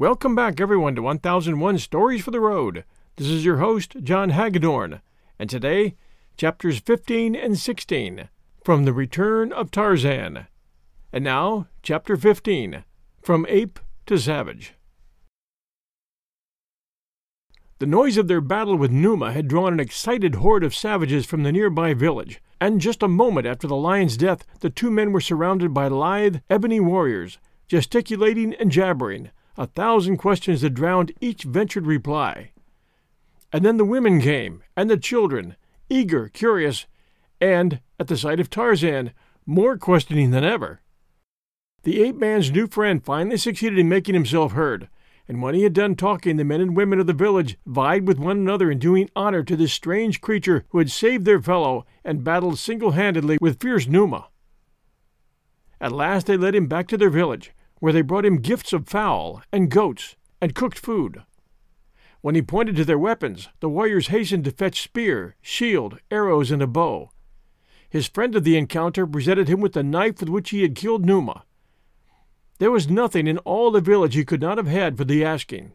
[0.00, 2.84] Welcome back, everyone, to 1001 Stories for the Road.
[3.16, 5.02] This is your host, John Hagedorn,
[5.38, 5.94] and today,
[6.38, 8.30] chapters 15 and 16
[8.64, 10.46] from The Return of Tarzan.
[11.12, 12.82] And now, chapter 15
[13.20, 14.72] From Ape to Savage.
[17.78, 21.42] The noise of their battle with Numa had drawn an excited horde of savages from
[21.42, 25.20] the nearby village, and just a moment after the lion's death, the two men were
[25.20, 27.36] surrounded by lithe, ebony warriors,
[27.68, 32.50] gesticulating and jabbering a thousand questions that drowned each ventured reply.
[33.52, 35.54] And then the women came, and the children,
[35.90, 36.86] eager, curious,
[37.42, 39.12] and, at the sight of Tarzan,
[39.44, 40.80] more questioning than ever.
[41.82, 44.88] The ape man's new friend finally succeeded in making himself heard,
[45.28, 48.18] and when he had done talking, the men and women of the village vied with
[48.18, 52.24] one another in doing honor to this strange creature who had saved their fellow and
[52.24, 54.28] battled single handedly with fierce Numa.
[55.82, 58.88] At last they led him back to their village, where they brought him gifts of
[58.88, 61.22] fowl and goats and cooked food.
[62.20, 66.62] When he pointed to their weapons, the warriors hastened to fetch spear, shield, arrows, and
[66.62, 67.10] a bow.
[67.88, 71.04] His friend of the encounter presented him with the knife with which he had killed
[71.04, 71.44] Numa.
[72.58, 75.72] There was nothing in all the village he could not have had for the asking.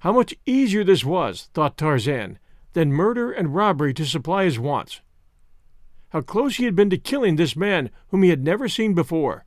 [0.00, 2.38] How much easier this was, thought Tarzan,
[2.72, 5.00] than murder and robbery to supply his wants.
[6.10, 9.44] How close he had been to killing this man whom he had never seen before,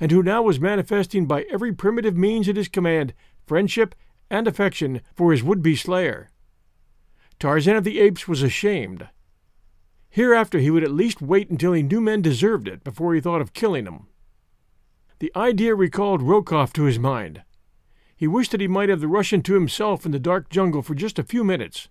[0.00, 3.14] and who now was manifesting by every primitive means at his command
[3.46, 3.94] friendship
[4.30, 6.30] and affection for his would be slayer.
[7.38, 9.08] Tarzan of the Apes was ashamed.
[10.10, 13.40] Hereafter he would at least wait until he knew men deserved it before he thought
[13.40, 14.06] of killing them.
[15.18, 17.42] The idea recalled Rokoff to his mind.
[18.16, 20.94] He wished that he might have the Russian to himself in the dark jungle for
[20.94, 21.88] just a few minutes.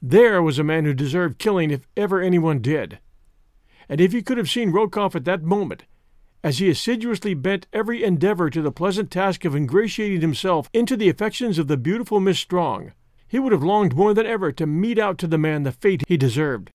[0.00, 3.00] There was a man who deserved killing if ever anyone did.
[3.88, 5.84] And if he could have seen Rokoff at that moment,
[6.42, 11.08] as he assiduously bent every endeavor to the pleasant task of ingratiating himself into the
[11.08, 12.92] affections of the beautiful Miss Strong,
[13.28, 16.04] he would have longed more than ever to mete out to the man the fate
[16.08, 16.70] he deserved.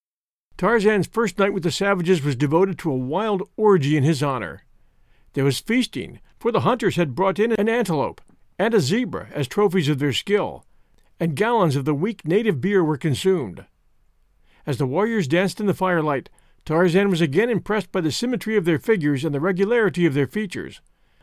[0.57, 4.63] Tarzan's first night with the savages was devoted to a wild orgy in his honor.
[5.33, 8.21] There was feasting, for the hunters had brought in an antelope
[8.59, 10.65] and a zebra as trophies of their skill,
[11.19, 13.65] and gallons of the weak native beer were consumed.
[14.67, 16.29] As the warriors danced in the firelight,
[16.65, 20.27] Tarzan was again impressed by the symmetry of their figures and the regularity of their
[20.27, 20.81] features.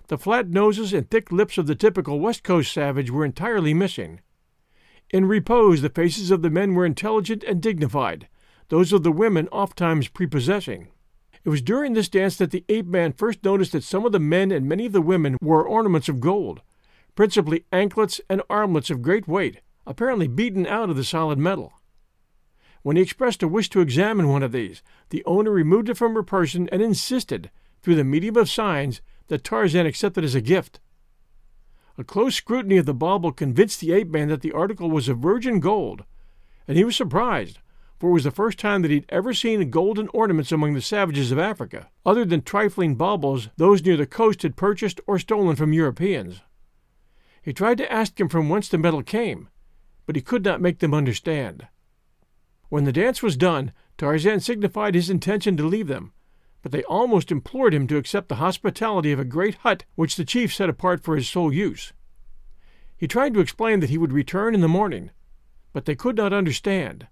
[0.08, 4.20] The flat noses and thick lips of the typical West Coast savage were entirely missing.
[5.10, 8.28] In repose, the faces of the men were intelligent and dignified,
[8.68, 10.88] those of the women ofttimes prepossessing.
[11.44, 14.18] It was during this dance that the ape man first noticed that some of the
[14.18, 16.60] men and many of the women wore ornaments of gold,
[17.14, 21.72] principally anklets and armlets of great weight, apparently beaten out of the solid metal.
[22.82, 26.14] When he expressed a wish to examine one of these, the owner removed it from
[26.14, 27.50] her person and insisted,
[27.82, 30.80] through the medium of signs, that Tarzan accept it as a gift.
[31.96, 35.18] A close scrutiny of the bauble convinced the ape man that the article was of
[35.18, 36.04] virgin gold,
[36.66, 37.58] and he was surprised,
[37.98, 40.80] for it was the first time that he had ever seen golden ornaments among the
[40.80, 45.56] savages of Africa, other than trifling baubles those near the coast had purchased or stolen
[45.56, 46.40] from Europeans.
[47.42, 49.48] He tried to ask them from whence the metal came,
[50.06, 51.66] but he could not make them understand.
[52.68, 56.12] When the dance was done, Tarzan signified his intention to leave them,
[56.62, 60.24] but they almost implored him to accept the hospitality of a great hut which the
[60.24, 61.92] chief set apart for his sole use.
[62.96, 65.10] He tried to explain that he would return in the morning,
[65.72, 67.06] but they could not understand.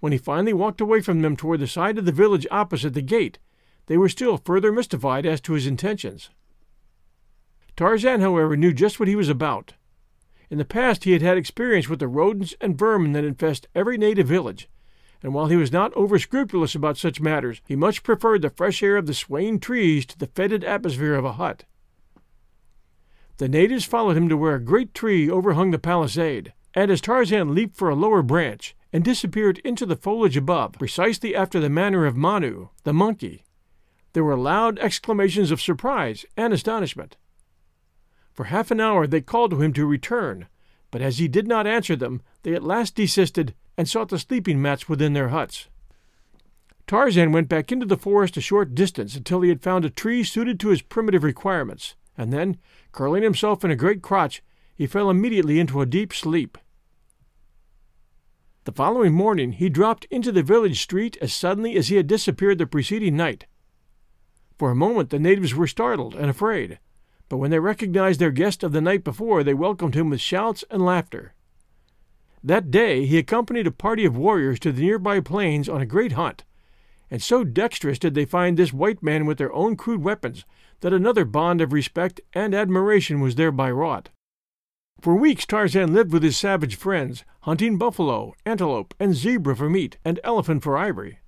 [0.00, 3.02] When he finally walked away from them toward the side of the village opposite the
[3.02, 3.38] gate,
[3.86, 6.30] they were still further mystified as to his intentions.
[7.76, 9.74] Tarzan, however, knew just what he was about.
[10.50, 13.98] In the past, he had had experience with the rodents and vermin that infest every
[13.98, 14.68] native village,
[15.24, 18.82] and while he was not over scrupulous about such matters, he much preferred the fresh
[18.82, 21.64] air of the swaying trees to the fetid atmosphere of a hut.
[23.38, 27.54] The natives followed him to where a great tree overhung the palisade, and as Tarzan
[27.54, 32.04] leaped for a lower branch, and disappeared into the foliage above, precisely after the manner
[32.04, 33.44] of Manu, the monkey.
[34.12, 37.16] There were loud exclamations of surprise and astonishment.
[38.30, 40.48] For half an hour they called to him to return,
[40.90, 44.60] but as he did not answer them, they at last desisted and sought the sleeping
[44.60, 45.68] mats within their huts.
[46.86, 50.22] Tarzan went back into the forest a short distance until he had found a tree
[50.22, 52.58] suited to his primitive requirements, and then,
[52.92, 54.42] curling himself in a great crotch,
[54.74, 56.58] he fell immediately into a deep sleep.
[58.64, 62.58] The following morning he dropped into the village street as suddenly as he had disappeared
[62.58, 63.46] the preceding night.
[64.58, 66.78] For a moment the natives were startled and afraid,
[67.28, 70.64] but when they recognized their guest of the night before, they welcomed him with shouts
[70.70, 71.34] and laughter.
[72.46, 76.12] That day he accompanied a party of warriors to the nearby plains on a great
[76.12, 76.44] hunt,
[77.10, 80.44] and so dexterous did they find this white man with their own crude weapons
[80.80, 84.10] that another bond of respect and admiration was thereby wrought.
[85.00, 89.96] For weeks Tarzan lived with his savage friends, hunting buffalo, antelope, and zebra for meat,
[90.04, 91.20] and elephant for ivory.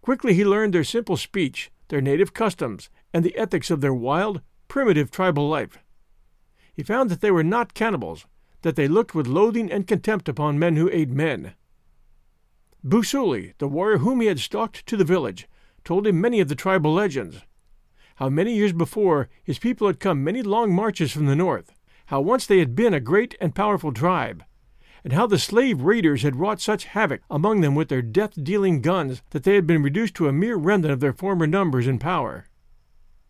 [0.00, 4.40] Quickly he learned their simple speech, their native customs, and the ethics of their wild,
[4.66, 5.78] primitive tribal life.
[6.74, 8.26] He found that they were not cannibals,
[8.62, 11.54] that they looked with loathing and contempt upon men who ate men.
[12.84, 15.46] Busuli, the warrior whom he had stalked to the village,
[15.84, 17.42] told him many of the tribal legends.
[18.16, 21.72] How many years before his people had come many long marches from the north,
[22.06, 24.44] how once they had been a great and powerful tribe,
[25.04, 28.80] and how the slave raiders had wrought such havoc among them with their death dealing
[28.80, 32.00] guns that they had been reduced to a mere remnant of their former numbers and
[32.00, 32.46] power.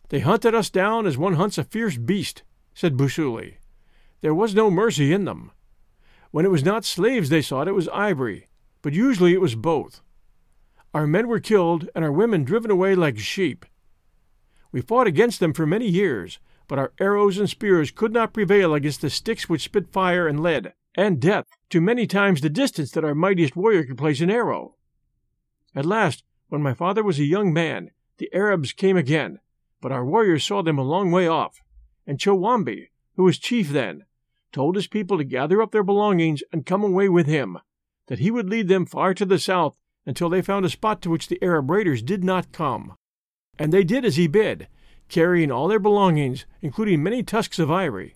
[0.08, 2.43] They hunted us down as one hunts a fierce beast,
[2.75, 3.56] said Busuli.
[4.22, 5.50] There was no mercy in them.
[6.30, 8.48] When it was not slaves they sought, it was ivory,
[8.80, 10.00] but usually it was both.
[10.94, 13.66] Our men were killed and our women driven away like sheep.
[14.70, 16.38] We fought against them for many years,
[16.69, 20.40] but our arrows and spears could not prevail against the sticks which spit fire and
[20.40, 24.30] lead, and death, to many times the distance that our mightiest warrior could place an
[24.30, 24.76] arrow.
[25.75, 29.40] At last, when my father was a young man, the Arabs came again,
[29.80, 31.60] but our warriors saw them a long way off,
[32.06, 34.04] and Chowambi, who was chief then,
[34.52, 37.58] told his people to gather up their belongings and come away with him,
[38.06, 39.75] that he would lead them far to the south
[40.06, 42.94] until they found a spot to which the Arab raiders did not come.
[43.58, 44.69] And they did as he bid,
[45.08, 48.14] carrying all their belongings, including many tusks of ivory.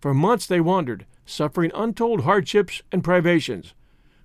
[0.00, 3.74] For months they wandered, suffering untold hardships and privations,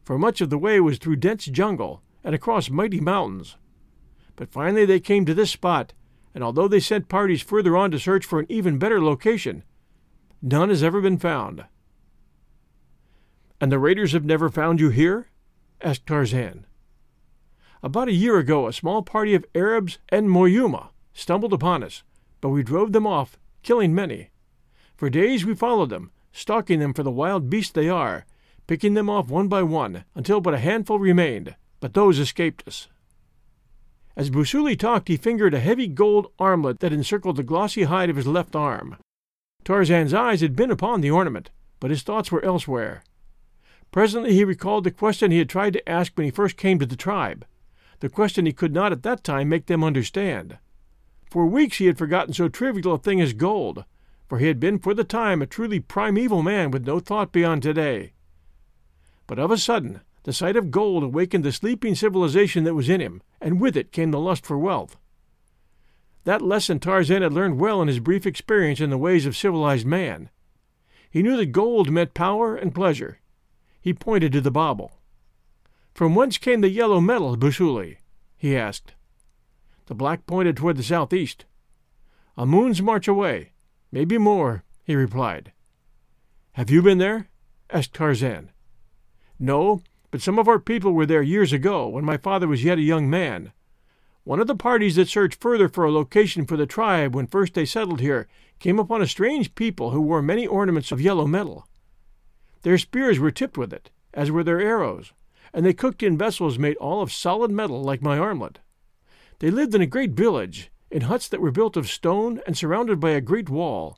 [0.04, 3.56] for much of the way was through dense jungle and across mighty mountains.
[4.36, 5.94] But finally they came to this spot,
[6.34, 9.64] and although they sent parties further on to search for an even better location,
[10.42, 11.66] none has ever been found.
[13.62, 15.28] And the raiders have never found you here?
[15.82, 16.66] asked Tarzan.
[17.82, 22.04] About a year ago, a small party of Arabs and Manyuema stumbled upon us,
[22.42, 24.30] but we drove them off, killing many.
[24.96, 28.26] For days we followed them, stalking them for the wild beasts they are,
[28.68, 32.88] picking them off one by one, until but a handful remained, but those escaped us.
[34.16, 38.18] As Busuli talked, he fingered a heavy gold armlet that encircled the glossy hide of
[38.18, 38.98] his left arm.
[39.64, 43.04] Tarzan's eyes had been upon the ornament, but his thoughts were elsewhere.
[43.92, 46.86] Presently he recalled the question he had tried to ask when he first came to
[46.86, 47.46] the tribe,
[48.00, 50.58] the question he could not at that time make them understand.
[51.30, 53.86] For weeks he had forgotten so trivial a thing as gold,
[54.28, 57.64] for he had been for the time a truly primeval man with no thought beyond
[57.64, 58.14] today.
[59.28, 63.02] But of a sudden the sight of gold awakened the sleeping civilization that was in
[63.02, 64.98] him, and with it came the lust for wealth.
[66.30, 69.88] That lesson Tarzan had learned well in his brief experience in the ways of civilized
[69.88, 70.30] man.
[71.10, 73.18] He knew that gold meant power and pleasure.
[73.82, 74.92] He pointed to the bauble.
[75.92, 77.98] From whence came the yellow metal, Busuli?
[78.38, 78.94] he asked.
[79.88, 81.46] The black pointed toward the southeast.
[82.38, 83.54] A moon's march away,
[83.92, 85.52] maybe more, he replied.
[86.52, 87.28] Have you been there?
[87.72, 88.52] asked Tarzan.
[89.40, 89.82] No,
[90.12, 92.82] but some of our people were there years ago, when my father was yet a
[92.82, 93.52] young man.
[94.30, 97.56] One of the parties that searched further for a location for the tribe when first
[97.56, 98.28] they settled here
[98.60, 101.68] came upon a strange people who wore many ornaments of yellow metal.
[102.62, 105.14] Their spears were tipped with it, as were their arrows,
[105.52, 108.60] and they cooked in vessels made all of solid metal like my armlet.
[109.40, 113.00] They lived in a great village, in huts that were built of stone and surrounded
[113.00, 113.98] by a great wall.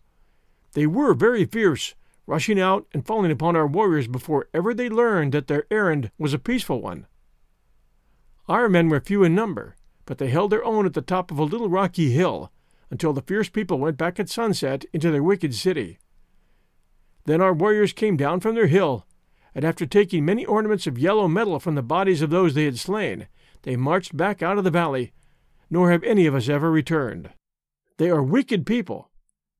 [0.75, 1.93] They were very fierce,
[2.25, 6.33] rushing out and falling upon our warriors before ever they learned that their errand was
[6.33, 7.05] a peaceful one.
[8.47, 11.39] Our men were few in number, but they held their own at the top of
[11.39, 12.51] a little rocky hill
[12.89, 15.97] until the fierce people went back at sunset into their wicked city.
[17.25, 19.05] Then our warriors came down from their hill,
[19.53, 22.79] and after taking many ornaments of yellow metal from the bodies of those they had
[22.79, 23.27] slain,
[23.63, 25.13] they marched back out of the valley,
[25.69, 27.29] nor have any of us ever returned.
[27.97, 29.09] They are wicked people,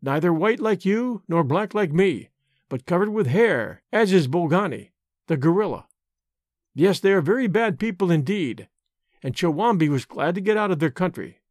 [0.02, 2.30] neither white like you nor black like me,
[2.68, 4.92] but covered with hair, as is Bolgani,
[5.28, 5.88] the gorilla.
[6.74, 8.68] Yes, they are very bad people indeed,
[9.24, 11.42] and Chowambi was glad to get out of their country.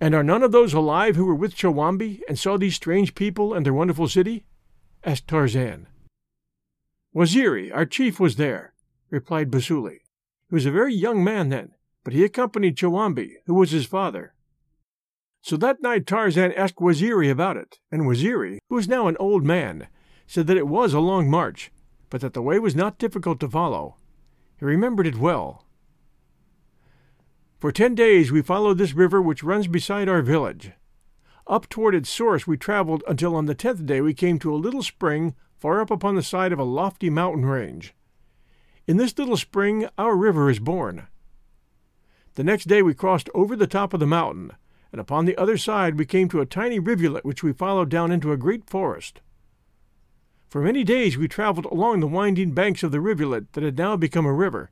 [0.00, 3.52] And are none of those alive who were with Chowambi and saw these strange people
[3.52, 4.44] and their wonderful city?
[5.04, 5.88] asked Tarzan.
[7.14, 8.74] Waziri, our chief, was there,
[9.10, 10.00] replied Busuli.
[10.48, 11.72] He was a very young man then,
[12.04, 14.34] but he accompanied Chowambi, who was his father.
[15.40, 19.44] So that night Tarzan asked Waziri about it, and Waziri, who was now an old
[19.44, 19.88] man,
[20.26, 21.72] said that it was a long march,
[22.10, 23.96] but that the way was not difficult to follow.
[24.58, 25.64] He remembered it well.
[27.58, 30.70] For ten days we followed this river which runs beside our village.
[31.48, 34.56] Up toward its source we traveled until on the tenth day we came to a
[34.56, 37.94] little spring far up upon the side of a lofty mountain range.
[38.86, 41.08] In this little spring our river is born.
[42.36, 44.52] The next day we crossed over the top of the mountain,
[44.92, 48.12] and upon the other side we came to a tiny rivulet which we followed down
[48.12, 49.20] into a great forest.
[50.48, 53.96] For many days we traveled along the winding banks of the rivulet that had now
[53.96, 54.70] become a river,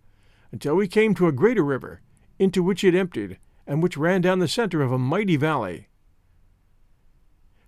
[0.52, 2.00] until we came to a greater river,
[2.38, 5.88] into which it emptied, and which ran down the center of a mighty valley.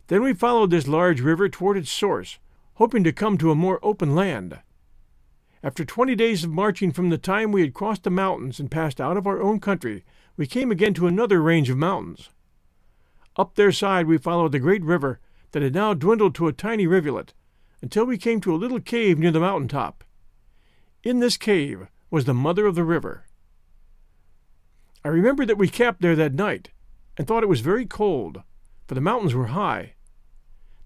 [0.09, 2.39] Then we followed this large river toward its source,
[2.75, 4.61] hoping to come to a more open land.
[5.63, 9.01] After twenty days of marching from the time we had crossed the mountains and passed
[9.01, 10.05] out of our own country,
[10.37, 12.31] we came again to another range of mountains.
[13.37, 15.21] Up their side we followed the great river
[15.53, 17.35] that had now dwindled to a tiny rivulet,
[17.83, 20.05] until we came to a little cave near the mountain top.
[21.03, 23.27] In this cave was the mother of the river.
[25.05, 26.71] I remember that we camped there that night,
[27.17, 28.43] and thought it was very cold,
[28.87, 29.95] for the mountains were high.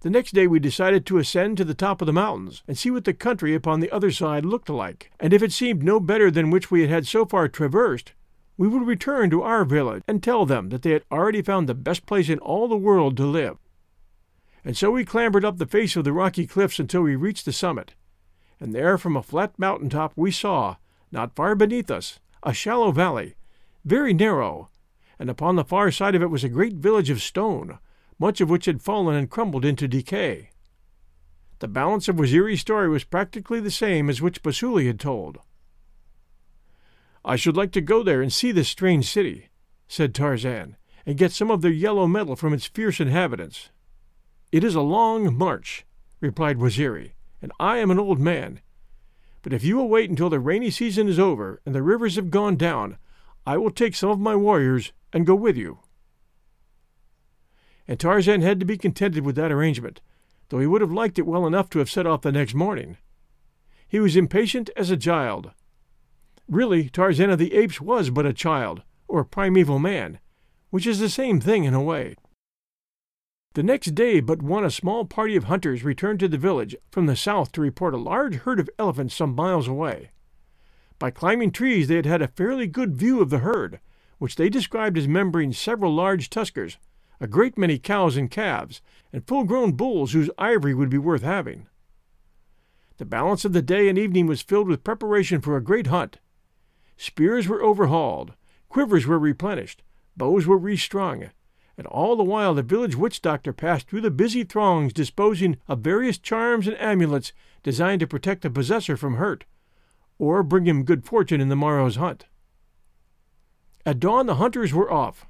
[0.01, 2.91] The next day we decided to ascend to the top of the mountains and see
[2.91, 6.31] what the country upon the other side looked like, and if it seemed no better
[6.31, 8.13] than which we had had so far traversed,
[8.57, 11.75] we would return to our village and tell them that they had already found the
[11.75, 13.57] best place in all the world to live.
[14.65, 17.53] And so we clambered up the face of the rocky cliffs until we reached the
[17.53, 17.95] summit,
[18.61, 20.77] and there from a flat mountain top we saw,
[21.11, 23.37] not far beneath us, a shallow valley
[23.85, 24.71] very narrow,
[25.19, 27.79] and upon the far side of it was a great village of stone,
[28.19, 30.51] much of which had fallen and crumbled into decay.
[31.59, 35.39] The balance of Waziri's story was practically the same as which Busuli had told.
[37.25, 39.49] I should like to go there and see this strange city,
[39.87, 43.71] said Tarzan, and get some of their yellow metal from its fierce inhabitants.
[44.51, 45.87] It is a long march,
[46.21, 48.61] replied Waziri, and I am an old man.
[49.43, 52.31] But if you will wait until the rainy season is over and the rivers have
[52.31, 52.99] gone down,
[53.47, 55.81] I will take some of my warriors and go with you.
[57.89, 60.01] And Tarzan had to be contented with that arrangement,
[60.49, 62.97] though he would have liked it well enough to have set off the next morning.
[63.89, 65.51] He was impatient as a child.
[66.49, 70.21] Really, Tarzan of the Apes was but a child, or primeval man,
[70.71, 72.15] which is the same thing in a way.
[73.55, 77.05] The next day, but one a small party of hunters returned to the village from
[77.05, 80.12] the south to report a large herd of elephants some miles away.
[81.03, 83.81] By climbing trees, they had had a fairly good view of the herd,
[84.19, 86.77] which they described as membering several large tuskers,
[87.19, 88.81] a great many cows and calves,
[89.13, 91.67] and full grown bulls whose ivory would be worth having.
[92.99, 96.21] The balance of the day and evening was filled with preparation for a great hunt.
[96.97, 98.35] Spears were overhauled,
[98.69, 99.83] quivers were replenished,
[100.17, 101.31] bows were restrung,
[101.77, 105.81] and all the while the village witch doctor passed through the busy throngs disposing of
[105.81, 107.33] various charms and amulets
[107.65, 109.47] designed to protect the possessor from hurt
[110.23, 112.27] or bring him good fortune in the morrow's hunt.
[113.85, 115.27] At dawn the hunters were off.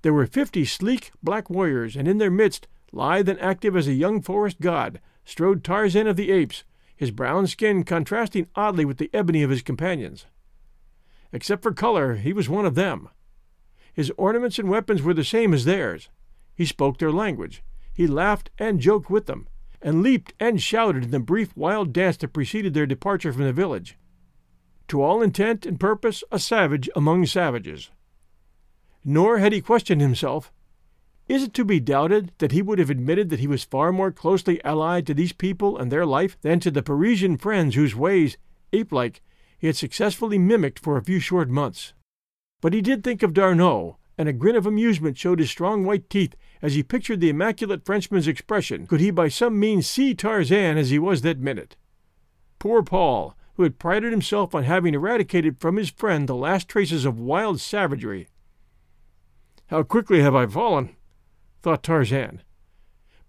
[0.00, 3.92] There were fifty sleek black warriors, and in their midst, lithe and active as a
[3.92, 6.64] young forest god, strode Tarzan of the Apes,
[6.96, 10.24] his brown skin contrasting oddly with the ebony of his companions.
[11.30, 13.10] Except for color, he was one of them.
[13.92, 16.08] His ornaments and weapons were the same as theirs.
[16.54, 17.62] He spoke their language.
[17.92, 19.48] He laughed and joked with them,
[19.82, 23.52] and leaped and shouted in the brief wild dance that preceded their departure from the
[23.52, 23.98] village.
[24.88, 27.90] To all intent and purpose, a savage among savages.
[29.04, 30.52] Nor had he questioned himself.
[31.28, 34.12] Is it to be doubted that he would have admitted that he was far more
[34.12, 38.36] closely allied to these people and their life than to the Parisian friends whose ways,
[38.72, 39.22] ape like,
[39.58, 41.94] he had successfully mimicked for a few short months?
[42.60, 46.08] But he did think of D'Arnot, and a grin of amusement showed his strong white
[46.10, 50.78] teeth as he pictured the immaculate Frenchman's expression, could he by some means see Tarzan
[50.78, 51.76] as he was that minute.
[52.58, 57.04] Poor Paul, who had prided himself on having eradicated from his friend the last traces
[57.04, 58.28] of wild savagery.
[59.66, 60.96] How quickly have I fallen,
[61.62, 62.42] thought Tarzan.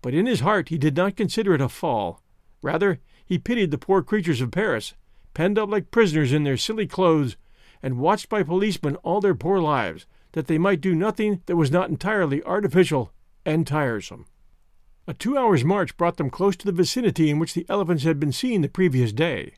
[0.02, 2.22] But in his heart he did not consider it a fall.
[2.62, 4.94] Rather, he pitied the poor creatures of Paris,
[5.34, 7.38] penned up like prisoners in their silly clothes,
[7.82, 11.72] and watched by policemen all their poor lives, that they might do nothing that was
[11.72, 13.12] not entirely artificial
[13.46, 14.26] and tiresome.
[15.08, 18.20] A two hours' march brought them close to the vicinity in which the elephants had
[18.20, 19.54] been seen the previous day.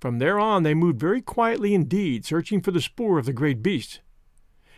[0.00, 3.62] From there on they moved very quietly indeed, searching for the spoor of the great
[3.62, 4.00] beast.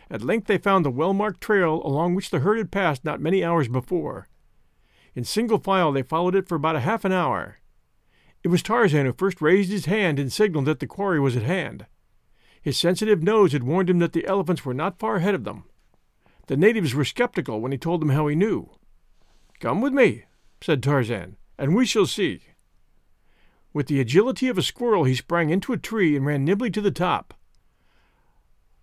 [0.09, 3.21] At length they found the well marked trail along which the herd had passed not
[3.21, 4.27] many hours before.
[5.15, 7.59] In single file they followed it for about a half an hour.
[8.43, 11.43] It was Tarzan who first raised his hand and signaled that the quarry was at
[11.43, 11.87] hand.
[12.65, 15.65] His sensitive nose had warned him that the elephants were not far ahead of them.
[16.47, 18.71] The natives were skeptical when he told them how he knew.
[19.59, 20.23] Come with me,
[20.61, 22.41] said Tarzan, and we shall see.
[23.71, 26.81] With the agility of a squirrel, he sprang into a tree and ran nimbly to
[26.81, 27.35] the top.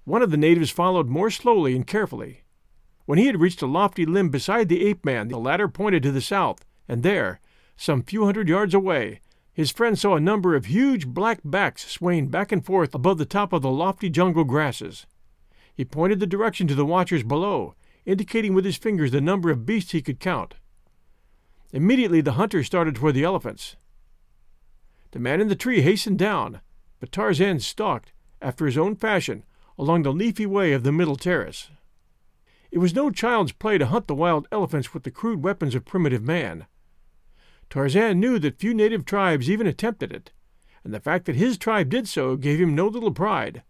[0.04, 2.44] One of the natives followed more slowly and carefully.
[3.06, 6.12] When he had reached a lofty limb beside the ape man, the latter pointed to
[6.12, 7.40] the south, and there,
[7.76, 9.18] some few hundred yards away,
[9.52, 13.26] his friend saw a number of huge black backs swaying back and forth above the
[13.26, 15.06] top of the lofty jungle grasses.
[15.74, 17.74] He pointed the direction to the watchers below,
[18.06, 20.54] indicating with his fingers the number of beasts he could count.
[21.72, 23.76] Immediately the hunters started toward the elephants.
[25.12, 26.60] The man in the tree hastened down,
[26.98, 29.44] but Tarzan stalked, after his own fashion,
[29.78, 31.70] along the leafy way of the middle terrace.
[32.70, 35.84] It was no child's play to hunt the wild elephants with the crude weapons of
[35.84, 36.66] primitive man.
[37.72, 40.30] Tarzan knew that few native tribes even attempted it,
[40.84, 43.62] and the fact that his tribe did so gave him no little pride.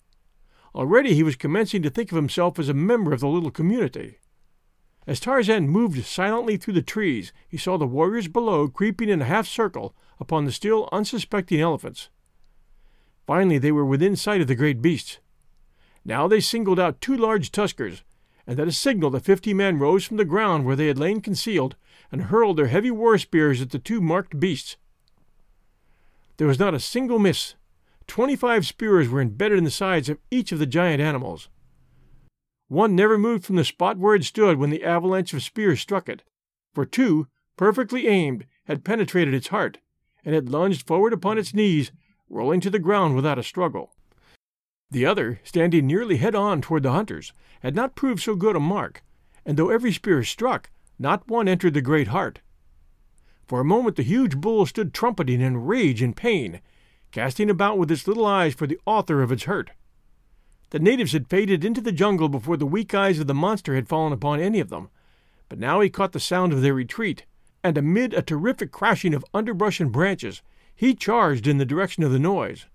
[0.74, 4.18] Already he was commencing to think of himself as a member of the little community.
[5.06, 9.26] As Tarzan moved silently through the trees, he saw the warriors below creeping in a
[9.26, 12.08] half circle upon the still unsuspecting elephants.
[13.24, 15.20] Finally, they were within sight of the great beasts.
[16.04, 18.02] Now they singled out two large tuskers,
[18.48, 21.20] and at a signal the fifty men rose from the ground where they had lain
[21.20, 21.76] concealed
[22.12, 24.76] and hurled their heavy war spears at the two marked beasts.
[26.36, 27.54] There was not a single miss.
[28.06, 31.48] Twenty five spears were embedded in the sides of each of the giant animals.
[32.68, 36.08] One never moved from the spot where it stood when the avalanche of spears struck
[36.08, 36.22] it,
[36.74, 37.26] for two,
[37.56, 39.78] perfectly aimed, had penetrated its heart,
[40.24, 41.92] and had lunged forward upon its knees,
[42.28, 43.94] rolling to the ground without a struggle.
[44.90, 48.60] The other, standing nearly head on toward the hunters, had not proved so good a
[48.60, 49.02] mark,
[49.44, 52.40] and though every spear struck, not one entered the great heart.
[53.46, 56.60] For a moment the huge bull stood trumpeting in rage and pain,
[57.10, 59.70] casting about with its little eyes for the author of its hurt.
[60.70, 63.88] The natives had faded into the jungle before the weak eyes of the monster had
[63.88, 64.88] fallen upon any of them,
[65.48, 67.26] but now he caught the sound of their retreat,
[67.62, 70.40] and amid a terrific crashing of underbrush and branches,
[70.74, 72.66] he charged in the direction of the noise.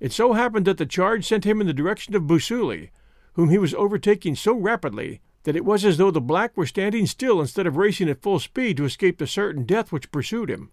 [0.00, 2.90] It so happened that the charge sent him in the direction of Busuli,
[3.34, 7.06] whom he was overtaking so rapidly that it was as though the black were standing
[7.06, 10.70] still instead of racing at full speed to escape the certain death which pursued him.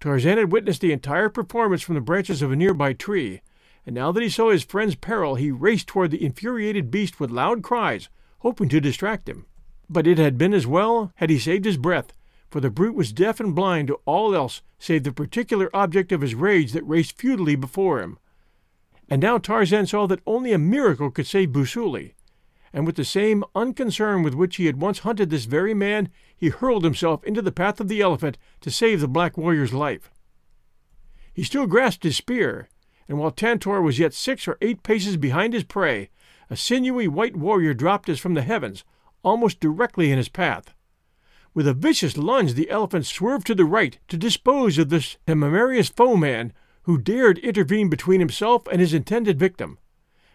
[0.00, 3.40] Tarzan had witnessed the entire performance from the branches of a nearby tree,
[3.84, 7.30] and now that he saw his friend's peril, he raced toward the infuriated beast with
[7.30, 8.08] loud cries,
[8.40, 9.46] hoping to distract him.
[9.88, 12.12] But it had been as well had he saved his breath,
[12.50, 16.20] for the brute was deaf and blind to all else save the particular object of
[16.20, 18.18] his rage that raced futilely before him.
[19.08, 22.12] And now Tarzan saw that only a miracle could save Busuli,
[22.72, 26.48] and with the same unconcern with which he had once hunted this very man, he
[26.48, 30.10] hurled himself into the path of the elephant to save the black warrior's life.
[31.32, 32.68] He still grasped his spear,
[33.08, 36.10] and while Tantor was yet six or eight paces behind his prey,
[36.50, 38.84] a sinewy white warrior dropped as from the heavens,
[39.22, 40.74] almost directly in his path.
[41.54, 45.88] With a vicious lunge, the elephant swerved to the right to dispose of this temerarious
[45.88, 46.52] foeman
[46.82, 49.78] who dared intervene between himself and his intended victim.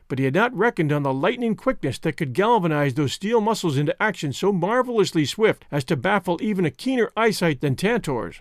[0.08, 3.78] But he had not reckoned on the lightning quickness that could galvanize those steel muscles
[3.78, 8.40] into action so marvelously swift as to baffle even a keener eyesight than Tantor's.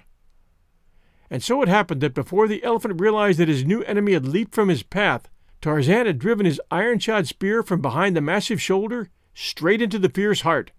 [1.30, 4.54] And so it happened that before the elephant realized that his new enemy had leaped
[4.54, 5.30] from his path,
[5.62, 10.10] Tarzan had driven his iron shod spear from behind the massive shoulder straight into the
[10.10, 10.72] fierce heart,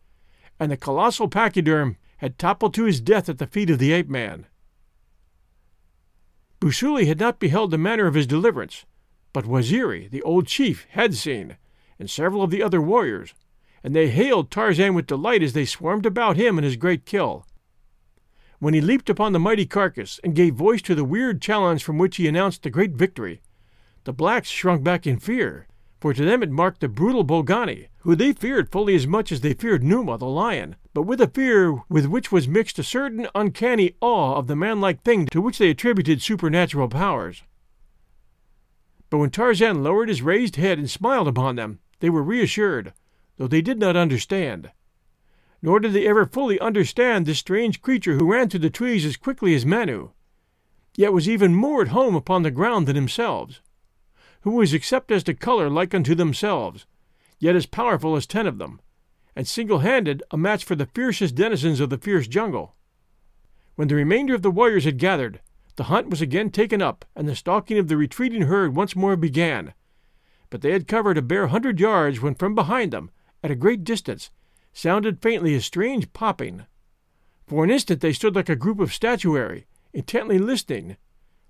[0.60, 4.10] and the colossal pachyderm had toppled to his death at the feet of the ape
[4.10, 4.46] man.
[6.60, 8.86] Busuli had not beheld the manner of his deliverance,
[9.34, 11.58] but Waziri, the old chief, had seen,
[12.00, 13.34] and several of the other warriors,
[13.84, 17.46] and they hailed Tarzan with delight as they swarmed about him and his great kill.
[18.60, 21.98] When he leaped upon the mighty carcass and gave voice to the weird challenge from
[21.98, 23.42] which he announced the great victory,
[24.06, 25.68] the blacks shrunk back in fear,
[26.00, 29.42] for to them it marked the brutal Bolgani, who they feared fully as much as
[29.42, 33.28] they feared Numa the lion, but with a fear with which was mixed a certain
[33.34, 37.44] uncanny awe of the manlike thing to which they attributed supernatural powers.
[39.14, 42.94] But when Tarzan lowered his raised head and smiled upon them, they were reassured,
[43.38, 44.72] though they did not understand
[45.62, 49.16] nor did they ever fully understand this strange creature who ran through the trees as
[49.16, 50.10] quickly as Manu,
[50.96, 53.62] yet was even more at home upon the ground than themselves,
[54.42, 56.88] who was except as to color like unto themselves,
[57.38, 58.82] yet as powerful as ten of them,
[59.36, 62.76] and single handed a match for the fiercest denizens of the fierce jungle.
[63.76, 65.40] When the remainder of the warriors had gathered,
[65.76, 69.16] The hunt was again taken up, and the stalking of the retreating herd once more
[69.16, 69.74] began.
[70.52, 73.10] But they had covered a bare hundred yards when from behind them,
[73.44, 74.30] at a great distance,
[74.72, 76.66] sounded faintly a strange popping.
[77.48, 80.98] For an instant they stood like a group of statuary, intently listening.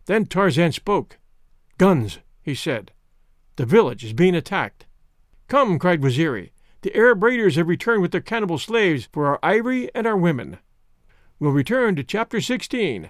[0.06, 1.18] Then Tarzan spoke.
[1.78, 2.94] Guns, he said.
[3.58, 4.86] The village is being attacked.
[5.50, 6.52] Come, cried Waziri.
[6.82, 10.60] The Arab raiders have returned with their cannibal slaves for our ivory and our women.
[11.40, 13.10] We'll return to chapter 16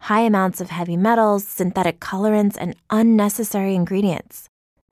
[0.00, 4.48] high amounts of heavy metals, synthetic colorants, and unnecessary ingredients.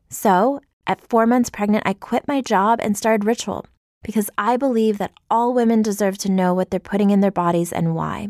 [0.09, 3.67] So, at four months pregnant, I quit my job and started Ritual
[4.07, 7.73] because I believe that all women deserve to know what they're putting in their bodies
[7.73, 8.29] and why.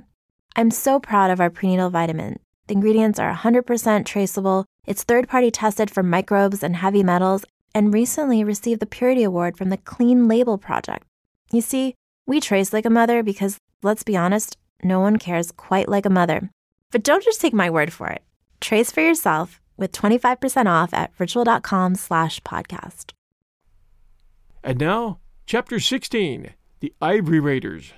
[0.57, 2.39] I'm so proud of our prenatal vitamin.
[2.67, 7.93] The ingredients are 100% traceable, it's third party tested for microbes and heavy metals, and
[7.93, 11.05] recently received the Purity Award from the Clean Label Project.
[11.53, 11.95] You see,
[12.27, 16.11] we trace like a mother because, let's be honest, no one cares quite like a
[16.11, 16.51] mother.
[16.91, 18.23] But don't just take my word for it.
[18.61, 23.13] Trace for yourself with 25% off at ritual.com slash podcast.
[24.65, 27.93] And now, Chapter 16 The Ivory Raiders.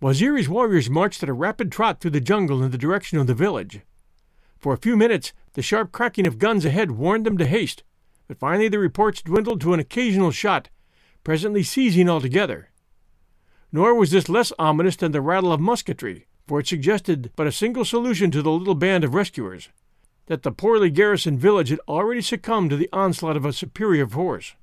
[0.00, 3.34] Waziri's warriors marched at a rapid trot through the jungle in the direction of the
[3.34, 3.80] village.
[4.58, 7.82] For a few minutes, the sharp cracking of guns ahead warned them to haste,
[8.26, 10.70] but finally the reports dwindled to an occasional shot,
[11.24, 12.70] presently ceasing altogether.
[13.70, 17.50] Nor was this less ominous than the rattle of musketry, for it suggested but a
[17.50, 19.70] single solution to the little band of rescuers
[20.26, 24.54] that the poorly garrisoned village had already succumbed to the onslaught of a superior force.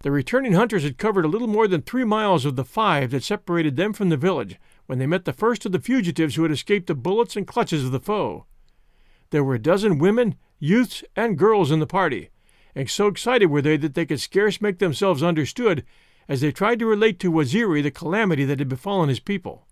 [0.00, 3.22] The returning hunters had covered a little more than three miles of the five that
[3.22, 6.50] separated them from the village when they met the first of the fugitives who had
[6.50, 8.46] escaped the bullets and clutches of the foe.
[9.32, 12.30] There were a dozen women, youths, and girls in the party,
[12.74, 15.84] and so excited were they that they could scarce make themselves understood
[16.26, 19.66] as they tried to relate to Waziri the calamity that had befallen his people.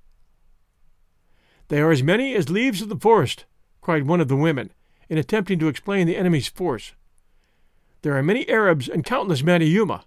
[1.68, 3.44] They are as many as leaves of the forest,
[3.80, 4.72] cried one of the women,
[5.08, 6.94] in attempting to explain the enemy's force.
[8.02, 10.04] There are many Arabs and countless Manyuema,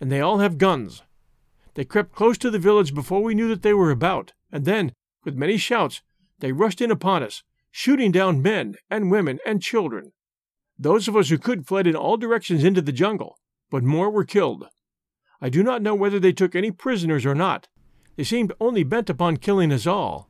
[0.00, 1.02] and they all have guns.
[1.74, 4.92] They crept close to the village before we knew that they were about, and then,
[5.24, 6.02] with many shouts,
[6.40, 10.12] they rushed in upon us, shooting down men and women and children.
[10.78, 13.38] Those of us who could fled in all directions into the jungle,
[13.70, 14.66] but more were killed.
[15.40, 17.68] I do not know whether they took any prisoners or not.
[18.16, 20.28] They seemed only bent upon killing us all.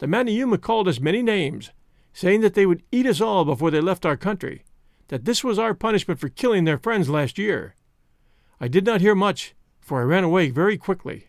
[0.00, 1.72] The Manyuema called us many names,
[2.14, 4.64] saying that they would eat us all before they left our country,
[5.08, 7.74] that this was our punishment for killing their friends last year.
[8.58, 11.28] I did not hear much, for I ran away very quickly.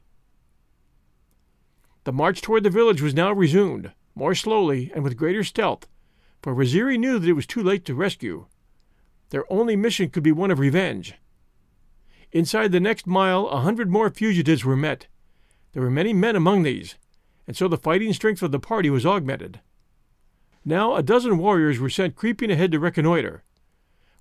[2.06, 5.90] The march toward the village was now resumed, more slowly and with greater stealth,
[6.42, 8.48] for Waziri knew that it was too late to rescue.
[9.32, 11.16] Their only mission could be one of revenge.
[12.32, 15.08] Inside the next mile, a hundred more fugitives were met.
[15.74, 16.96] There were many men among these,
[17.52, 19.60] and so the fighting strength of the party was augmented.
[20.64, 23.44] Now a dozen warriors were sent creeping ahead to reconnoiter.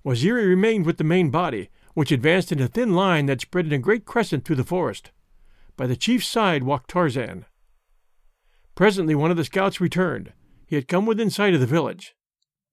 [0.03, 3.71] Waziri remained with the main body, which advanced in a thin line that spread in
[3.71, 5.11] a great crescent through the forest.
[5.77, 7.45] By the chief's side walked Tarzan.
[8.75, 10.33] Presently one of the scouts returned.
[10.67, 12.13] He had come within sight of the village.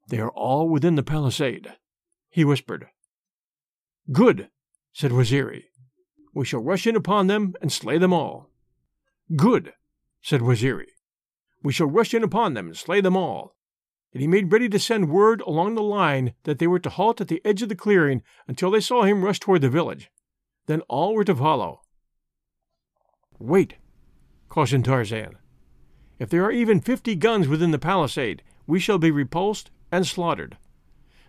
[0.09, 1.73] They are all within the palisade,
[2.31, 2.89] he whispered.
[4.11, 4.49] Good,
[4.93, 5.67] said Waziri.
[6.35, 8.51] We shall rush in upon them and slay them all.
[9.37, 9.73] Good,
[10.23, 10.87] said Waziri.
[11.63, 13.57] We shall rush in upon them and slay them all.
[14.13, 17.21] And he made ready to send word along the line that they were to halt
[17.21, 20.11] at the edge of the clearing until they saw him rush toward the village.
[20.67, 21.83] Then all were to follow.
[23.39, 23.75] Wait,
[24.49, 25.37] cautioned Tarzan.
[26.19, 30.57] If there are even fifty guns within the palisade, we shall be repulsed and slaughtered.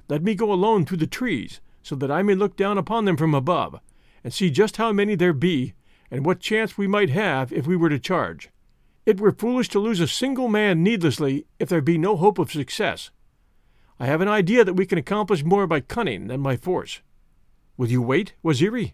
[0.08, 3.17] Let me go alone through the trees, so that I may look down upon them
[3.17, 3.80] from above,
[4.23, 5.73] and see just how many there be,
[6.10, 8.49] and what chance we might have if we were to charge.
[9.09, 12.51] It were foolish to lose a single man needlessly if there be no hope of
[12.51, 13.09] success.
[13.99, 17.01] I have an idea that we can accomplish more by cunning than by force.
[17.75, 18.93] Will you wait, Waziri?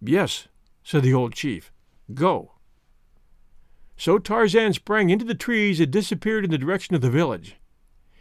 [0.00, 0.46] Yes,
[0.84, 1.72] said the old chief.
[2.14, 2.52] Go.
[3.96, 7.56] So Tarzan sprang into the trees and disappeared in the direction of the village.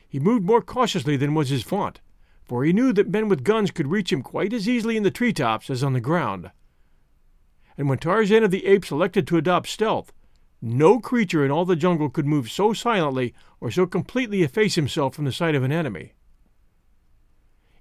[0.10, 2.02] He moved more cautiously than was his wont,
[2.44, 5.12] for he knew that men with guns could reach him quite as easily in the
[5.12, 6.50] tree tops as on the ground.
[7.78, 10.12] And when Tarzan of the Apes elected to adopt stealth,
[10.66, 15.14] no creature in all the jungle could move so silently or so completely efface himself
[15.14, 16.14] from the sight of an enemy.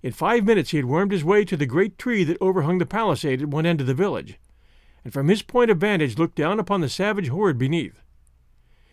[0.03, 2.85] In five minutes he had wormed his way to the great tree that overhung the
[2.85, 4.39] palisade at one end of the village,
[5.03, 8.03] and from his point of vantage looked down upon the savage horde beneath.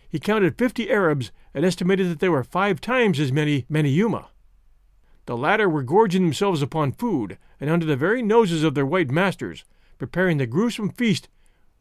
[0.08, 4.28] He counted fifty Arabs and estimated that there were five times as many Manyuema.
[5.26, 9.10] The latter were gorging themselves upon food, and under the very noses of their white
[9.10, 9.64] masters,
[9.98, 11.28] preparing the gruesome feast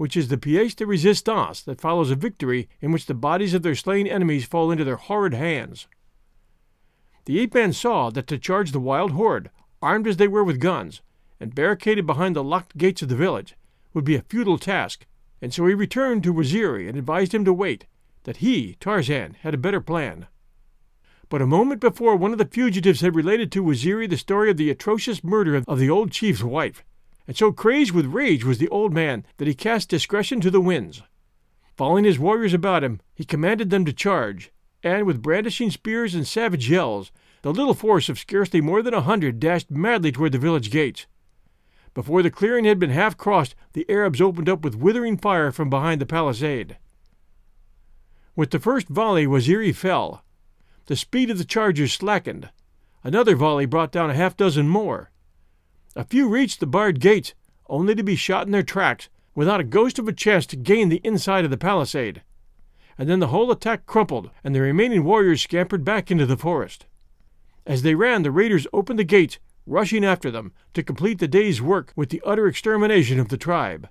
[0.01, 3.61] which is the pièce de résistance that follows a victory in which the bodies of
[3.61, 5.85] their slain enemies fall into their horrid hands.
[7.25, 10.59] The ape man saw that to charge the wild horde, armed as they were with
[10.59, 11.03] guns,
[11.39, 13.55] and barricaded behind the locked gates of the village,
[13.93, 15.05] would be a futile task,
[15.39, 17.85] and so he returned to Waziri and advised him to wait,
[18.23, 20.25] that he, Tarzan, had a better plan.
[21.29, 24.57] But a moment before one of the fugitives had related to Waziri the story of
[24.57, 26.83] the atrocious murder of the old chief's wife,
[27.31, 30.59] and so crazed with rage was the old man that he cast discretion to the
[30.59, 31.01] winds.
[31.77, 34.51] Following his warriors about him, he commanded them to charge,
[34.83, 37.09] and with brandishing spears and savage yells,
[37.41, 41.05] the little force of scarcely more than a hundred dashed madly toward the village gates.
[41.93, 45.69] Before the clearing had been half crossed, the Arabs opened up with withering fire from
[45.69, 46.75] behind the palisade.
[48.35, 50.25] With the first volley, Waziri fell.
[50.87, 52.49] The speed of the chargers slackened.
[53.05, 55.10] Another volley brought down a half dozen more.
[55.93, 57.33] A few reached the barred gates,
[57.67, 60.87] only to be shot in their tracks, without a ghost of a chance to gain
[60.87, 62.21] the inside of the palisade.
[62.97, 66.85] And then the whole attack crumpled, and the remaining warriors scampered back into the forest.
[67.65, 71.61] As they ran, the raiders opened the gates, rushing after them to complete the day's
[71.61, 73.89] work with the utter extermination of the tribe.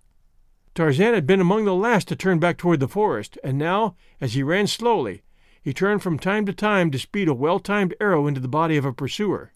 [0.75, 4.33] Tarzan had been among the last to turn back toward the forest, and now, as
[4.33, 5.23] he ran slowly,
[5.61, 8.77] he turned from time to time to speed a well timed arrow into the body
[8.77, 9.53] of a pursuer.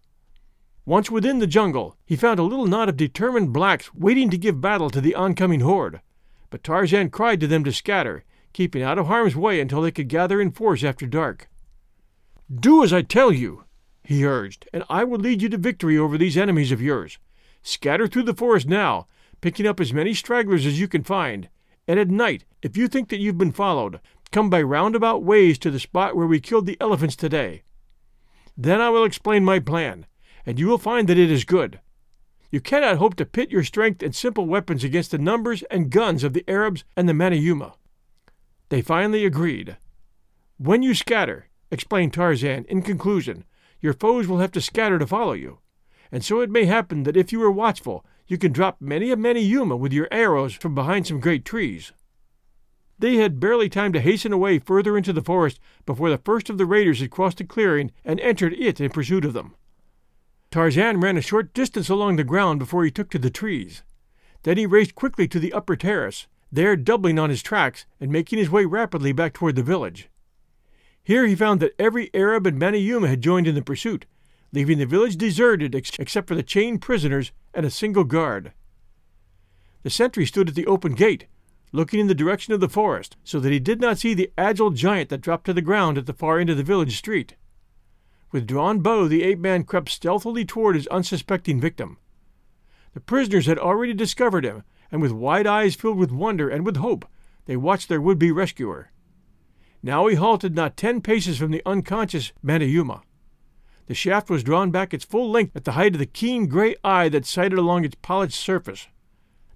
[0.87, 4.61] Once within the jungle, he found a little knot of determined blacks waiting to give
[4.61, 6.03] battle to the oncoming horde.
[6.51, 10.09] But Tarzan cried to them to scatter, keeping out of harm's way until they could
[10.09, 11.49] gather in force after dark.
[12.55, 13.64] Do as I tell you,
[14.03, 17.18] he urged, and I will lead you to victory over these enemies of yours.
[17.62, 19.07] Scatter through the forest now,
[19.40, 21.49] picking up as many stragglers as you can find,
[21.88, 25.70] and at night, if you think that you've been followed, come by roundabout ways to
[25.70, 27.62] the spot where we killed the elephants today.
[28.55, 30.05] Then I will explain my plan
[30.47, 31.81] and you will find that it is good.
[32.51, 36.23] You cannot hope to pit your strength and simple weapons against the numbers and guns
[36.23, 37.75] of the Arabs and the Manyuema.
[38.69, 39.77] They finally agreed.
[40.57, 43.45] When you scatter, explained Tarzan in conclusion,
[43.81, 45.59] your foes will have to scatter to follow you.
[46.13, 49.17] And so it may happen that if you are watchful, you can drop many a
[49.17, 51.93] Manyuema with your arrows from behind some great trees.
[52.99, 56.59] They had barely time to hasten away further into the forest before the first of
[56.59, 59.57] the raiders had crossed the clearing and entered it in pursuit of them.
[60.55, 63.83] Tarzan ran a short distance along the ground before he took to the trees.
[64.45, 68.38] Then he raced quickly to the upper terrace, there doubling on his tracks and making
[68.38, 70.09] his way rapidly back toward the village.
[71.03, 74.07] Here he found that every Arab and Manyuema had joined in the pursuit,
[74.53, 78.53] leaving the village deserted ex- except for the chained prisoners and a single guard.
[79.83, 81.27] The sentry stood at the open gate,
[81.73, 84.71] looking in the direction of the forest, so that he did not see the agile
[84.71, 87.35] giant that dropped to the ground at the far end of the village street.
[88.35, 91.99] With drawn bow, the ape man crept stealthily toward his unsuspecting victim.
[92.92, 96.79] The prisoners had already discovered him, and with wide eyes filled with wonder and with
[96.79, 97.07] hope,
[97.47, 98.90] they watched their would be rescuer.
[99.85, 103.03] Now he halted not ten paces from the unconscious Manyuema.
[103.87, 106.75] The shaft was drawn back its full length at the height of the keen gray
[106.83, 108.88] eye that sighted along its polished surface.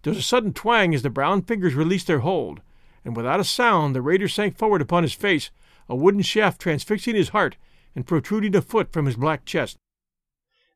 [0.04, 2.60] There was a sudden twang as the brown fingers released their hold,
[3.04, 5.50] and without a sound the raider sank forward upon his face,
[5.88, 7.56] a wooden shaft transfixing his heart
[7.98, 9.76] and protruding a foot from his black chest.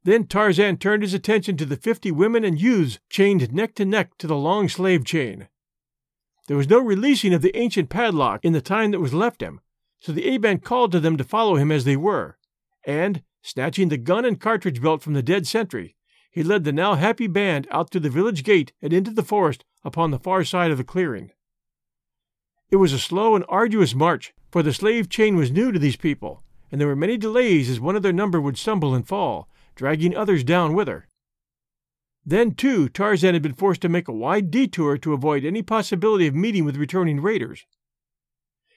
[0.02, 4.18] Then Tarzan turned his attention to the fifty women and youths chained neck to neck
[4.18, 5.46] to the long slave chain.
[6.48, 9.60] There was no releasing of the ancient padlock in the time that was left him,
[10.00, 12.38] so the ape man called to them to follow him as they were,
[12.84, 15.94] and, snatching the gun and cartridge belt from the dead sentry,
[16.28, 19.64] he led the now happy band out through the village gate and into the forest
[19.84, 21.30] upon the far side of the clearing.
[22.68, 25.94] It was a slow and arduous march, for the slave chain was new to these
[25.94, 29.48] people, and there were many delays as one of their number would stumble and fall,
[29.76, 31.06] dragging others down with her.
[32.24, 36.26] Then, too, Tarzan had been forced to make a wide detour to avoid any possibility
[36.26, 37.66] of meeting with returning raiders.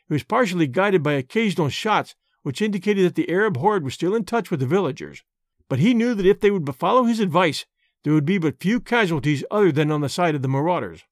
[0.07, 4.13] He was partially guided by occasional shots which indicated that the Arab horde was still
[4.13, 5.23] in touch with the villagers,
[5.67, 7.65] but he knew that if they would follow his advice,
[8.03, 11.05] there would be but few casualties other than on the side of the marauders.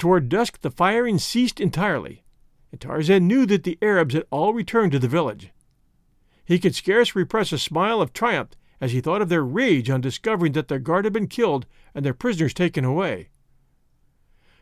[0.00, 2.24] Toward dusk, the firing ceased entirely,
[2.72, 5.52] and Tarzan knew that the Arabs had all returned to the village.
[6.44, 8.50] He could scarce repress a smile of triumph
[8.80, 12.04] as he thought of their rage on discovering that their guard had been killed and
[12.04, 13.28] their prisoners taken away.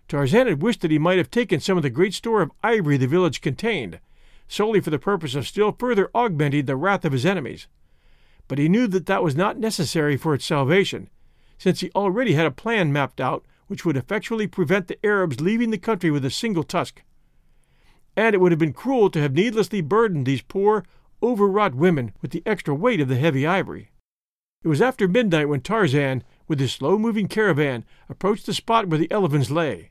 [0.09, 2.97] Tarzan had wished that he might have taken some of the great store of ivory
[2.97, 4.01] the village contained,
[4.49, 7.69] solely for the purpose of still further augmenting the wrath of his enemies.
[8.51, 11.09] but he knew that that was not necessary for its salvation,
[11.57, 15.71] since he already had a plan mapped out which would effectually prevent the Arabs leaving
[15.71, 17.05] the country with a single tusk.
[18.17, 20.85] And it would have been cruel to have needlessly burdened these poor,
[21.23, 23.91] overwrought women with the extra weight of the heavy ivory.
[24.63, 28.99] It was after midnight when Tarzan, with his slow moving caravan, approached the spot where
[28.99, 29.91] the elephants lay.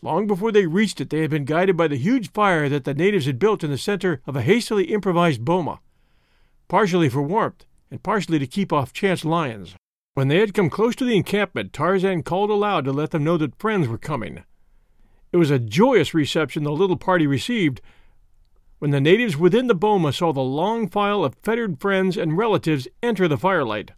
[0.00, 2.94] Long before they reached it, they had been guided by the huge fire that the
[2.94, 5.80] natives had built in the center of a hastily improvised boma,
[6.68, 9.74] partially for warmth and partially to keep off chance lions.
[10.14, 13.36] When they had come close to the encampment, Tarzan called aloud to let them know
[13.38, 14.44] that friends were coming.
[15.32, 17.80] It was a joyous reception the little party received
[18.78, 22.86] when the natives within the boma saw the long file of fettered friends and relatives
[23.02, 23.90] enter the firelight.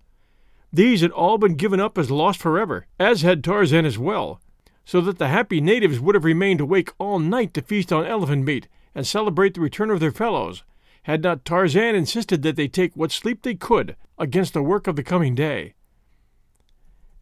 [0.73, 4.41] These had all been given up as lost forever, as had Tarzan as well,
[4.85, 8.45] so that the happy natives would have remained awake all night to feast on elephant
[8.45, 10.65] meat and celebrate the return of their fellows,
[11.05, 14.97] had not Tarzan insisted that they take what sleep they could against the work of
[14.97, 15.75] the coming day.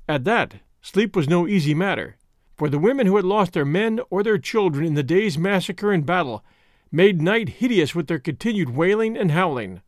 [0.08, 2.16] At that, sleep was no easy matter,
[2.56, 5.92] for the women who had lost their men or their children in the day's massacre
[5.92, 6.44] and battle
[6.90, 9.82] made night hideous with their continued wailing and howling.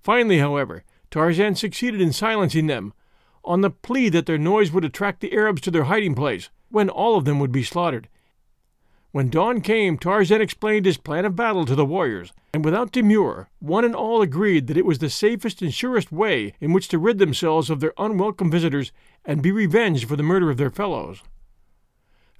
[0.00, 2.92] Finally, however, Tarzan succeeded in silencing them,
[3.44, 6.88] on the plea that their noise would attract the Arabs to their hiding place, when
[6.88, 8.08] all of them would be slaughtered.
[9.12, 13.48] When dawn came, Tarzan explained his plan of battle to the warriors, and without demur,
[13.60, 16.98] one and all agreed that it was the safest and surest way in which to
[16.98, 18.92] rid themselves of their unwelcome visitors
[19.24, 21.22] and be revenged for the murder of their fellows.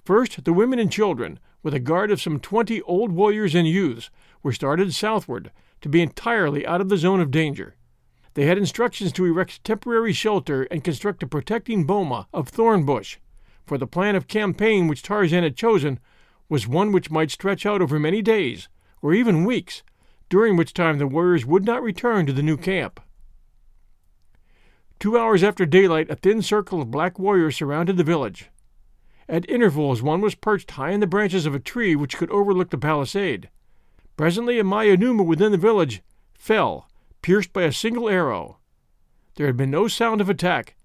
[0.07, 4.09] First, the women and children, with a guard of some twenty old warriors and youths,
[4.41, 7.75] were started southward to be entirely out of the zone of danger.
[8.33, 13.17] They had instructions to erect temporary shelter and construct a protecting boma of thorn bush,
[13.65, 15.99] for the plan of campaign which Tarzan had chosen
[16.47, 18.69] was one which might stretch out over many days,
[19.01, 19.83] or even weeks,
[20.29, 23.01] during which time the warriors would not return to the new camp.
[25.01, 28.49] Two hours after daylight, a thin circle of black warriors surrounded the village.
[29.29, 32.69] At intervals, one was perched high in the branches of a tree which could overlook
[32.69, 33.49] the palisade.
[34.15, 36.01] Presently, a Manyuema within the village
[36.33, 36.87] fell,
[37.21, 38.57] pierced by a single arrow.
[39.35, 40.75] There had been no sound of attack,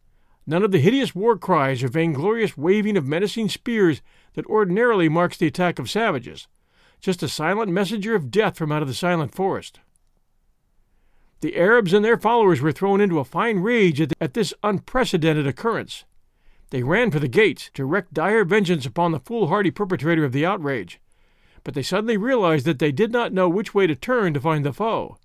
[0.47, 4.03] none of the hideous war cries or vainglorious waving of menacing spears
[4.35, 6.49] that ordinarily marks the attack of savages,
[7.01, 9.81] just a silent messenger of death from out of the silent forest.
[11.41, 14.53] The Arabs and their followers were thrown into a fine rage at, the, at this
[14.63, 16.05] unprecedented occurrence.
[16.73, 20.47] They ran for the gates to wreak dire vengeance upon the foolhardy perpetrator of the
[20.47, 21.03] outrage,
[21.65, 24.65] but they suddenly realized that they did not know which way to turn to find
[24.65, 25.19] the foe.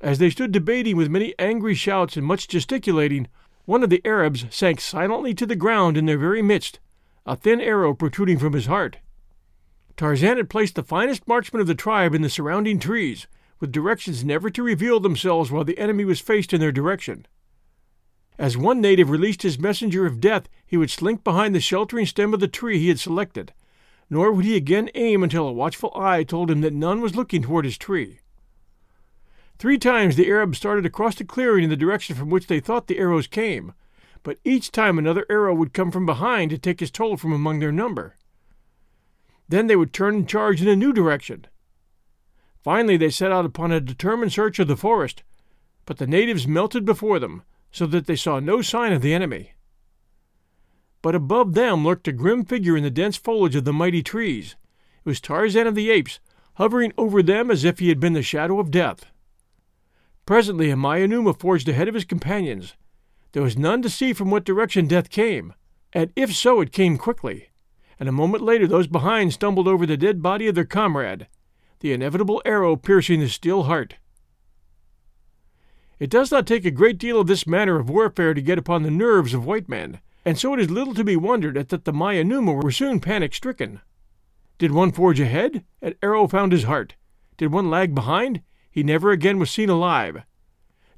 [0.00, 3.26] As they stood debating with many angry shouts and much gesticulating,
[3.64, 6.78] one of the Arabs sank silently to the ground in their very midst,
[7.26, 8.98] a thin arrow protruding from his heart.
[9.96, 13.26] Tarzan had placed the finest marksmen of the tribe in the surrounding trees,
[13.58, 17.26] with directions never to reveal themselves while the enemy was faced in their direction.
[18.38, 22.32] As one native released his messenger of death, he would slink behind the sheltering stem
[22.32, 23.52] of the tree he had selected,
[24.08, 27.42] nor would he again aim until a watchful eye told him that none was looking
[27.42, 28.20] toward his tree.
[29.58, 32.86] Three times the Arabs started across the clearing in the direction from which they thought
[32.86, 33.74] the arrows came,
[34.22, 37.58] but each time another arrow would come from behind to take his toll from among
[37.58, 38.14] their number.
[39.48, 41.46] Then they would turn and charge in a new direction.
[42.62, 45.24] Finally, they set out upon a determined search of the forest,
[45.86, 49.52] but the natives melted before them, so that they saw no sign of the enemy.
[51.02, 54.56] But above them lurked a grim figure in the dense foliage of the mighty trees.
[55.04, 56.20] It was Tarzan of the Apes,
[56.54, 59.06] hovering over them as if he had been the shadow of death.
[60.26, 62.74] Presently a Manyuema forged ahead of his companions.
[63.32, 65.54] There was none to see from what direction death came,
[65.92, 67.50] and if so, it came quickly.
[68.00, 71.28] And a moment later, those behind stumbled over the dead body of their comrade,
[71.80, 73.96] the inevitable arrow piercing the steel heart.
[75.98, 78.82] It does not take a great deal of this manner of warfare to get upon
[78.82, 81.84] the nerves of white men, and so it is little to be wondered at that
[81.84, 83.80] the Manyuema were soon panic stricken.
[84.58, 85.64] Did one forge ahead?
[85.82, 86.94] An arrow found his heart.
[87.36, 88.42] Did one lag behind?
[88.70, 90.22] He never again was seen alive.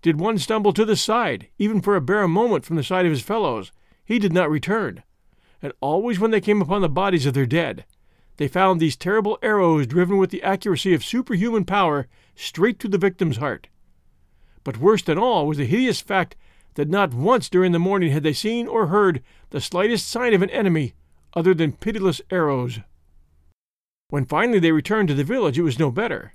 [0.02, 3.12] Did one stumble to the side, even for a bare moment from the side of
[3.12, 3.72] his fellows,
[4.04, 5.02] he did not return.
[5.62, 7.84] And always when they came upon the bodies of their dead,
[8.36, 12.98] they found these terrible arrows driven with the accuracy of superhuman power straight to the
[12.98, 13.68] victim's heart.
[14.64, 16.36] But worse than all was the hideous fact
[16.74, 20.42] that not once during the morning had they seen or heard the slightest sign of
[20.42, 20.94] an enemy
[21.34, 22.80] other than pitiless arrows.
[24.08, 26.34] When finally they returned to the village, it was no better.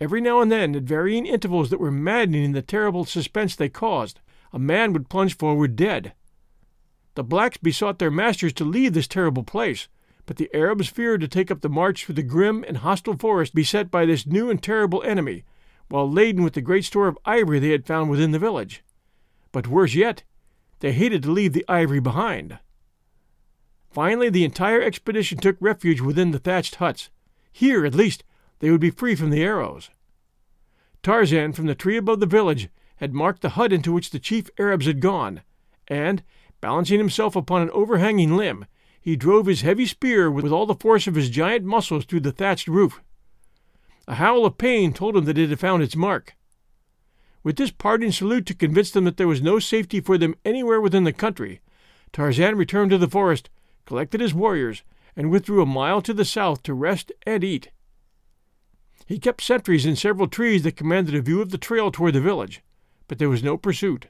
[0.00, 3.68] Every now and then, at varying intervals that were maddening in the terrible suspense they
[3.68, 4.20] caused,
[4.52, 6.12] a man would plunge forward dead.
[7.14, 9.88] The blacks besought their masters to leave this terrible place,
[10.26, 13.54] but the Arabs feared to take up the march through the grim and hostile forest
[13.54, 15.44] beset by this new and terrible enemy,
[15.88, 18.82] while laden with the great store of ivory they had found within the village.
[19.52, 20.22] But worse yet,
[20.80, 22.58] they hated to leave the ivory behind.
[23.90, 27.08] Finally, the entire expedition took refuge within the thatched huts.
[27.50, 28.24] Here, at least,
[28.58, 29.90] they would be free from the arrows.
[31.02, 34.50] Tarzan, from the tree above the village, had marked the hut into which the chief
[34.58, 35.42] Arabs had gone,
[35.88, 36.22] and,
[36.60, 38.66] balancing himself upon an overhanging limb,
[39.00, 42.32] he drove his heavy spear with all the force of his giant muscles through the
[42.32, 43.00] thatched roof.
[44.08, 46.34] A howl of pain told him that it had found its mark.
[47.42, 50.80] With this parting salute to convince them that there was no safety for them anywhere
[50.80, 51.60] within the country,
[52.12, 53.50] Tarzan returned to the forest
[53.86, 54.82] collected his warriors,
[55.14, 57.70] and withdrew a mile to the south to rest and eat.
[59.06, 62.20] He kept sentries in several trees that commanded a view of the trail toward the
[62.20, 62.62] village,
[63.08, 64.08] but there was no pursuit.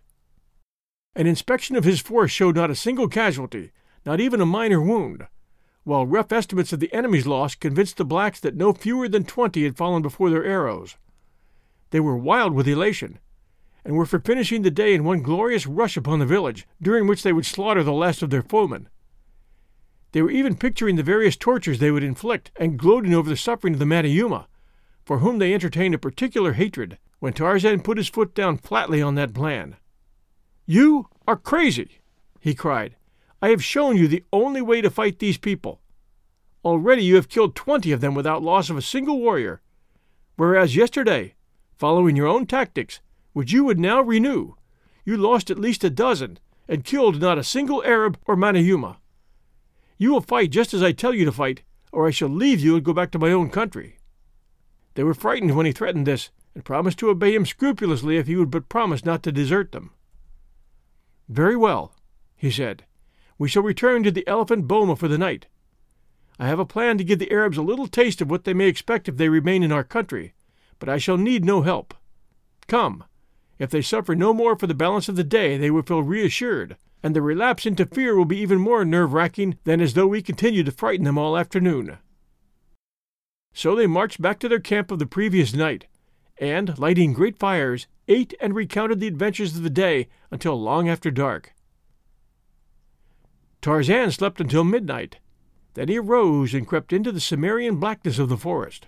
[1.15, 3.71] An inspection of his force showed not a single casualty,
[4.05, 5.27] not even a minor wound,
[5.87, 9.63] while rough estimates of the enemy's loss convinced the blacks that no fewer than twenty
[9.63, 10.97] had fallen before their arrows.
[11.91, 13.21] They were wild with elation,
[13.85, 17.23] and were for finishing the day in one glorious rush upon the village, during which
[17.23, 18.89] they would slaughter the last of their foemen.
[20.11, 23.75] They were even picturing the various tortures they would inflict and gloating over the suffering
[23.75, 24.47] of the Manyuema,
[25.05, 29.15] for whom they entertained a particular hatred, when Tarzan put his foot down flatly on
[29.15, 29.77] that plan.
[30.67, 32.01] You are crazy,
[32.41, 32.97] he cried.
[33.43, 35.81] I have shown you the only way to fight these people.
[36.65, 39.61] Already you have killed twenty of them without loss of a single warrior,
[40.37, 41.35] whereas yesterday,
[41.77, 43.01] following your own tactics,
[43.33, 44.55] which you would now renew,
[45.05, 48.97] you lost at least a dozen and killed not a single Arab or Manyuema.
[49.99, 51.63] You will fight just as I tell you to fight,
[51.93, 53.99] or I shall leave you and go back to my own country.
[54.95, 58.35] They were frightened when he threatened this, and promised to obey him scrupulously if he
[58.35, 59.91] would but promise not to desert them.
[61.29, 61.95] Very well,
[62.35, 62.85] he said.
[63.39, 65.47] We shall return to the elephant boma for the night.
[66.39, 68.67] I have a plan to give the Arabs a little taste of what they may
[68.69, 70.35] expect if they remain in our country,
[70.79, 71.95] but I shall need no help.
[72.67, 73.05] Come,
[73.59, 76.77] if they suffer no more for the balance of the day, they will feel reassured,
[77.03, 80.21] and the relapse into fear will be even more nerve racking than as though we
[80.21, 81.99] continued to frighten them all afternoon.
[83.55, 85.87] So they marched back to their camp of the previous night,
[86.39, 91.11] and, lighting great fires, ate and recounted the adventures of the day until long after
[91.11, 91.55] dark.
[93.67, 95.17] Tarzan slept until midnight.
[95.75, 98.87] Then he arose and crept into the Cimmerian blackness of the forest.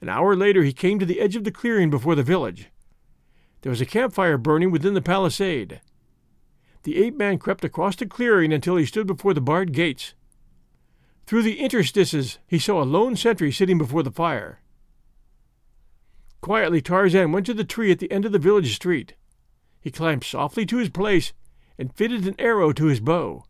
[0.00, 2.70] An hour later he came to the edge of the clearing before the village.
[3.60, 5.82] There was a campfire burning within the palisade
[6.84, 10.14] the ape man crept across the clearing until he stood before the barred gates.
[11.26, 14.60] Through the interstices, he saw a lone sentry sitting before the fire.
[16.40, 19.14] Quietly, Tarzan went to the tree at the end of the village street.
[19.82, 21.34] He climbed softly to his place
[21.78, 23.44] and fitted an arrow to his bow.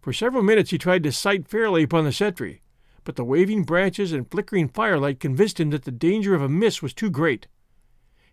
[0.00, 2.62] For several minutes he tried to sight fairly upon the sentry,
[3.04, 6.82] but the waving branches and flickering firelight convinced him that the danger of a miss
[6.82, 7.46] was too great.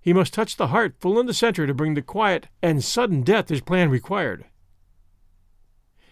[0.01, 3.23] He must touch the heart full in the center to bring the quiet and sudden
[3.23, 4.45] death his plan required.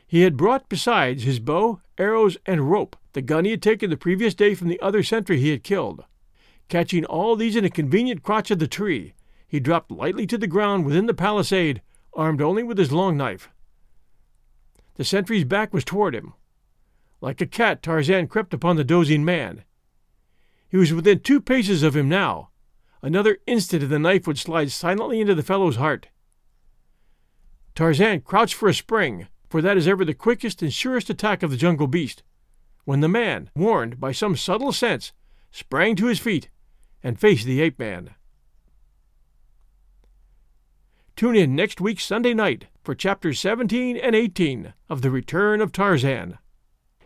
[0.07, 3.97] He had brought besides his bow, arrows, and rope, the gun he had taken the
[3.97, 6.05] previous day from the other sentry he had killed.
[6.69, 9.13] Catching all these in a convenient crotch of the tree,
[9.47, 11.81] he dropped lightly to the ground within the palisade,
[12.15, 13.49] armed only with his long knife.
[14.95, 16.33] The sentry's back was toward him.
[17.21, 19.63] Like a cat, Tarzan crept upon the dozing man.
[20.69, 22.49] He was within two paces of him now,
[23.03, 26.07] Another instant and the knife would slide silently into the fellow's heart.
[27.75, 31.51] Tarzan crouched for a spring, for that is ever the quickest and surest attack of
[31.51, 32.23] the jungle beast,
[32.85, 35.11] when the man, warned by some subtle sense,
[35.51, 36.49] sprang to his feet
[37.03, 38.11] and faced the ape man.
[41.15, 45.71] Tune in next week Sunday night for chapters 17 and 18 of The Return of
[45.71, 46.39] Tarzan.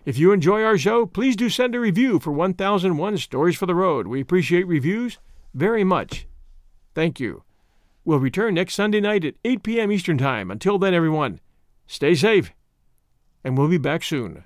[0.05, 3.76] If you enjoy our show, please do send a review for 1001 Stories for the
[3.76, 4.08] Road.
[4.08, 5.20] We appreciate reviews
[5.53, 6.26] very much.
[6.95, 7.43] Thank you.
[8.05, 9.91] We'll return next Sunday night at 8 p.m.
[9.91, 10.49] Eastern Time.
[10.49, 11.41] Until then, everyone,
[11.86, 12.53] stay safe,
[13.43, 14.45] and we'll be back soon.